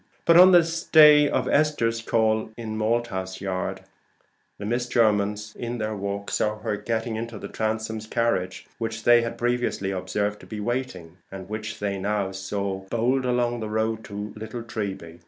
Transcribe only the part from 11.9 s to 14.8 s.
now saw bowled along on the road toward Little